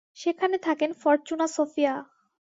সেখানে 0.17 0.57
থাকেন 0.57 0.91
ফরচুনা 1.01 1.47
সোফিয়া। 1.47 1.93